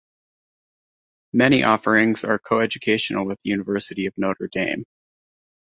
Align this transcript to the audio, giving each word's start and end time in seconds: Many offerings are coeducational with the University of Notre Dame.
Many 1.31 1.61
offerings 1.63 2.23
are 2.23 2.39
coeducational 2.39 3.23
with 3.27 3.39
the 3.43 3.51
University 3.51 4.07
of 4.07 4.17
Notre 4.17 4.47
Dame. 4.47 4.83